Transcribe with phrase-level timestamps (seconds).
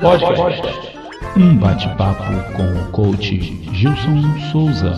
[0.00, 0.62] Podcast.
[1.36, 2.22] Um bate-papo
[2.56, 3.36] com o coach
[3.74, 4.94] Gilson Souza.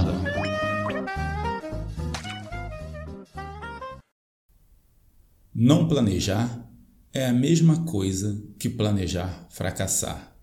[5.55, 6.69] Não planejar
[7.15, 10.35] é a mesma coisa que planejar fracassar.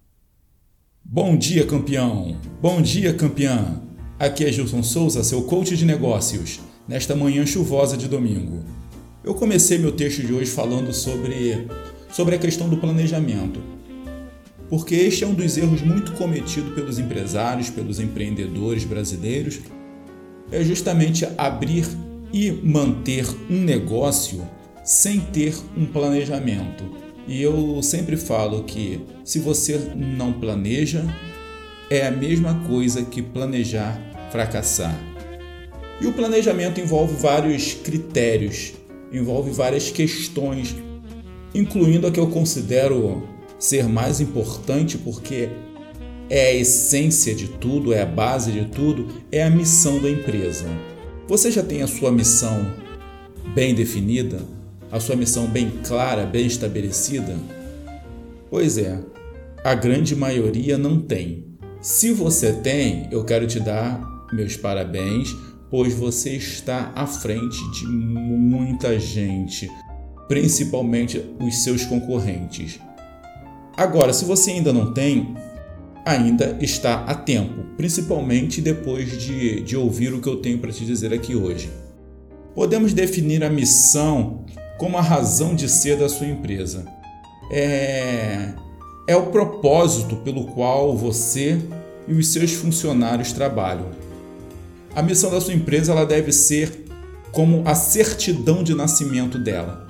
[1.05, 2.36] Bom dia, campeão!
[2.59, 3.79] Bom dia, campeã!
[4.17, 8.79] Aqui é Gilson Souza, seu coach de negócios, nesta manhã chuvosa de domingo.
[9.21, 11.67] Eu comecei meu texto de hoje falando sobre,
[12.11, 13.61] sobre a questão do planejamento,
[14.70, 19.59] porque este é um dos erros muito cometidos pelos empresários, pelos empreendedores brasileiros,
[20.52, 21.85] é justamente abrir
[22.31, 24.47] e manter um negócio
[24.85, 26.86] sem ter um planejamento.
[27.27, 31.03] E eu sempre falo que se você não planeja,
[31.89, 33.99] é a mesma coisa que planejar
[34.31, 34.97] fracassar.
[35.99, 38.78] E o planejamento envolve vários critérios,
[39.12, 40.76] envolve várias questões,
[41.54, 43.23] incluindo a que eu considero
[43.58, 45.50] ser mais importante porque
[46.30, 50.66] é a essência de tudo, é a base de tudo, é a missão da empresa.
[51.28, 52.72] Você já tem a sua missão
[53.53, 54.42] bem definida?
[54.92, 57.36] A sua missão bem clara, bem estabelecida?
[58.50, 59.00] Pois é,
[59.64, 61.45] a grande maioria não tem.
[61.81, 64.02] Se você tem, eu quero te dar
[64.33, 65.36] meus parabéns,
[65.70, 69.70] pois você está à frente de muita gente,
[70.28, 72.80] principalmente os seus concorrentes.
[73.78, 75.36] Agora, se você ainda não tem,
[76.06, 80.86] ainda está a tempo, principalmente depois de, de ouvir o que eu tenho para te
[80.86, 81.70] dizer aqui hoje.
[82.56, 84.44] Podemos definir a missão
[84.78, 86.86] como a razão de ser da sua empresa.
[87.52, 88.54] É,
[89.08, 91.59] é o propósito pelo qual você
[92.08, 94.08] e os seus funcionários trabalham.
[94.95, 96.86] A missão da sua empresa ela deve ser
[97.32, 99.88] como a certidão de nascimento dela.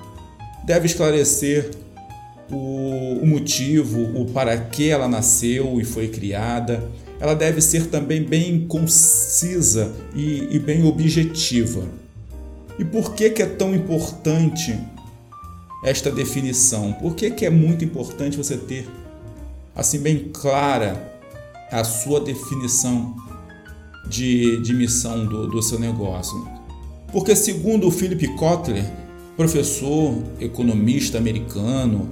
[0.64, 1.70] Deve esclarecer
[2.50, 6.90] o, o motivo, o para que ela nasceu e foi criada.
[7.18, 11.82] Ela deve ser também bem concisa e, e bem objetiva.
[12.78, 14.78] E por que, que é tão importante
[15.84, 16.92] esta definição?
[16.94, 18.88] Por que, que é muito importante você ter
[19.74, 21.10] assim bem clara
[21.70, 23.14] a sua definição
[24.10, 26.46] de, de missão do, do seu negócio?
[27.12, 28.84] Porque segundo o Philip Kotler,
[29.36, 32.10] professor, economista americano,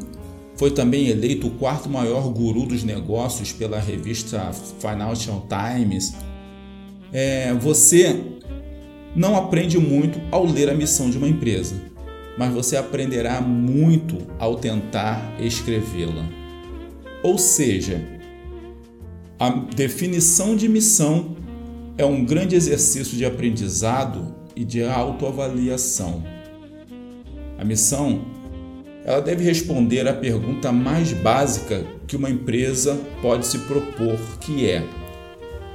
[0.57, 4.51] foi também eleito o quarto maior guru dos negócios pela revista
[4.81, 6.15] Financial Times.
[7.13, 8.21] É, você
[9.15, 11.77] não aprende muito ao ler a missão de uma empresa,
[12.37, 16.25] mas você aprenderá muito ao tentar escrevê-la.
[17.23, 18.05] Ou seja,
[19.39, 21.37] a definição de missão
[21.99, 26.23] é um grande exercício de aprendizado e de autoavaliação.
[27.59, 28.25] A missão
[29.05, 34.85] ela deve responder à pergunta mais básica que uma empresa pode se propor, que é: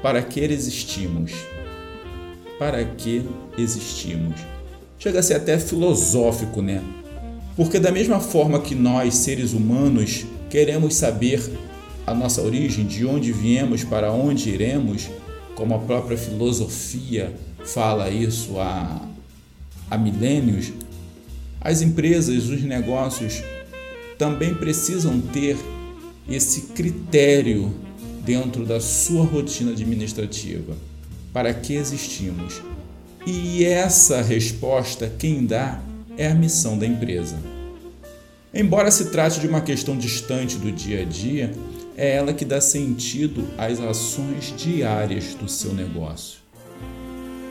[0.02, 1.34] para que existimos?
[2.58, 4.40] Para que existimos?
[4.98, 6.82] Chega a ser até filosófico, né?
[7.58, 11.42] Porque da mesma forma que nós, seres humanos, queremos saber
[12.08, 15.10] a nossa origem, de onde viemos, para onde iremos,
[15.56, 17.34] como a própria filosofia
[17.66, 19.02] fala isso há,
[19.90, 20.74] há milênios,
[21.62, 23.42] as empresas, os negócios
[24.18, 25.58] também precisam ter
[26.30, 27.74] esse critério
[28.24, 30.76] dentro da sua rotina administrativa.
[31.32, 32.62] Para que existimos?
[33.26, 35.82] E essa resposta quem dá
[36.18, 37.38] é a missão da empresa.
[38.54, 41.54] Embora se trate de uma questão distante do dia a dia,
[41.96, 46.40] é ela que dá sentido às ações diárias do seu negócio.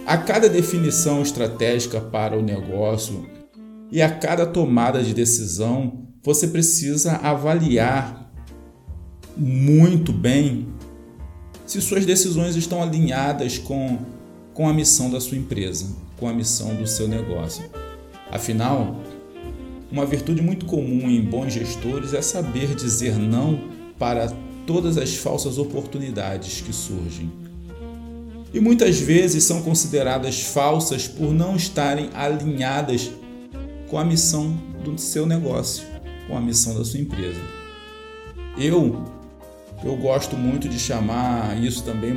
[0.07, 3.29] A cada definição estratégica para o negócio
[3.91, 8.33] e a cada tomada de decisão você precisa avaliar
[9.37, 10.69] muito bem
[11.67, 13.99] se suas decisões estão alinhadas com,
[14.53, 15.87] com a missão da sua empresa,
[16.19, 17.65] com a missão do seu negócio.
[18.31, 19.01] Afinal,
[19.91, 24.33] uma virtude muito comum em bons gestores é saber dizer não para
[24.67, 27.31] todas as falsas oportunidades que surgem.
[28.53, 33.13] E muitas vezes são consideradas falsas por não estarem alinhadas
[33.89, 35.87] com a missão do seu negócio,
[36.27, 37.39] com a missão da sua empresa.
[38.59, 39.05] Eu
[39.85, 42.13] eu gosto muito de chamar isso também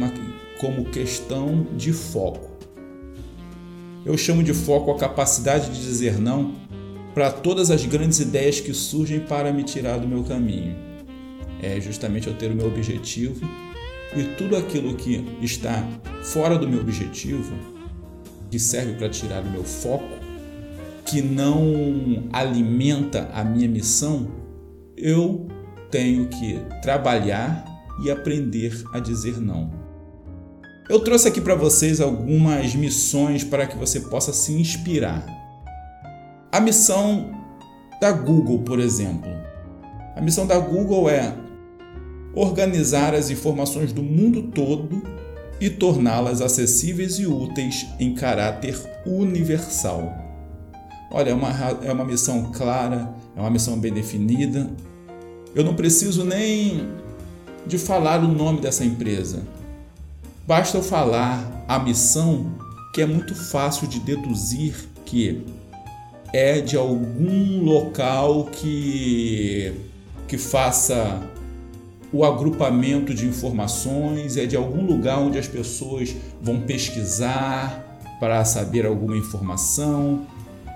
[0.60, 2.50] como questão de foco.
[4.04, 6.56] Eu chamo de foco a capacidade de dizer não
[7.14, 10.95] para todas as grandes ideias que surgem para me tirar do meu caminho.
[11.66, 13.44] É justamente eu ter o meu objetivo
[14.16, 15.84] e tudo aquilo que está
[16.22, 17.56] fora do meu objetivo,
[18.52, 20.06] que serve para tirar o meu foco,
[21.04, 24.28] que não alimenta a minha missão,
[24.96, 25.48] eu
[25.90, 27.66] tenho que trabalhar
[28.04, 29.74] e aprender a dizer não.
[30.88, 35.26] Eu trouxe aqui para vocês algumas missões para que você possa se inspirar.
[36.52, 37.32] A missão
[38.00, 39.32] da Google, por exemplo.
[40.16, 41.44] A missão da Google é
[42.36, 45.02] organizar as informações do mundo todo
[45.60, 50.14] e torná-las acessíveis e úteis em caráter universal.
[51.12, 51.52] Olha, é uma,
[51.82, 54.70] é uma missão clara, é uma missão bem definida.
[55.54, 56.90] Eu não preciso nem
[57.66, 59.44] de falar o nome dessa empresa.
[60.46, 62.52] Basta eu falar a missão,
[62.94, 65.46] que é muito fácil de deduzir que
[66.34, 69.74] é de algum local que,
[70.28, 71.22] que faça
[72.16, 78.86] o agrupamento de informações, é de algum lugar onde as pessoas vão pesquisar para saber
[78.86, 80.26] alguma informação.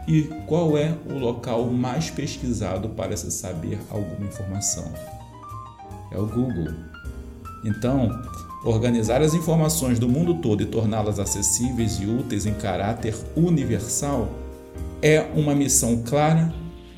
[0.05, 4.91] E qual é o local mais pesquisado para se saber alguma informação?
[6.11, 6.73] É o Google.
[7.63, 8.21] Então,
[8.65, 14.27] organizar as informações do mundo todo e torná-las acessíveis e úteis em caráter universal
[15.01, 16.53] é uma missão clara,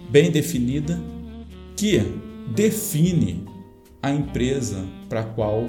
[0.09, 0.99] bem definida,
[1.75, 1.99] que
[2.55, 3.50] define
[4.01, 5.65] a empresa para a qual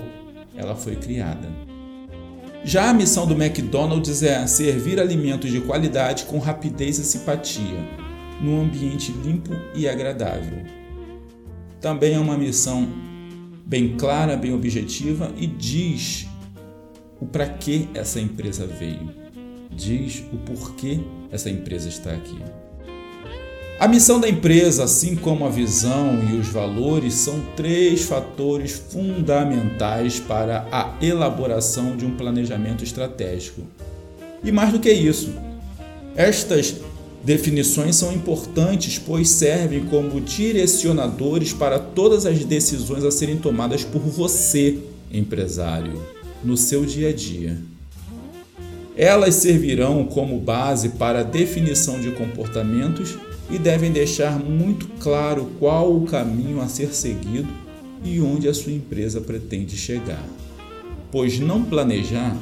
[0.57, 1.49] ela foi criada.
[2.65, 7.89] Já a missão do McDonald's é servir alimentos de qualidade com rapidez e simpatia,
[8.41, 10.65] num ambiente limpo e agradável.
[11.81, 12.89] Também é uma missão
[13.67, 16.29] bem clara, bem objetiva e diz
[17.21, 19.11] o para que essa empresa veio.
[19.75, 21.01] Diz o porquê
[21.31, 22.39] essa empresa está aqui.
[23.83, 30.21] A missão da empresa, assim como a visão e os valores, são três fatores fundamentais
[30.21, 33.63] para a elaboração de um planejamento estratégico.
[34.45, 35.35] E mais do que isso,
[36.15, 36.77] estas
[37.25, 44.03] definições são importantes pois servem como direcionadores para todas as decisões a serem tomadas por
[44.03, 44.79] você,
[45.11, 46.01] empresário,
[46.45, 47.59] no seu dia a dia.
[48.97, 53.19] Elas servirão como base para a definição de comportamentos
[53.53, 57.49] e devem deixar muito claro qual o caminho a ser seguido
[58.03, 60.25] e onde a sua empresa pretende chegar.
[61.11, 62.35] Pois não planejar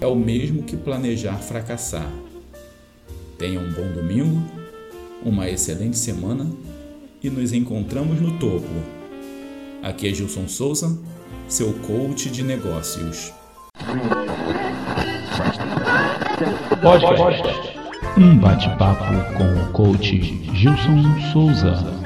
[0.00, 2.08] é o mesmo que planejar fracassar.
[3.36, 4.40] Tenha um bom domingo,
[5.24, 6.48] uma excelente semana
[7.20, 8.68] e nos encontramos no topo.
[9.82, 10.96] Aqui é Gilson Souza,
[11.48, 13.32] seu coach de negócios.
[16.80, 17.71] Podcast.
[18.16, 19.04] Um bate-papo
[19.38, 20.20] com o coach
[20.54, 22.01] Gilson Souza.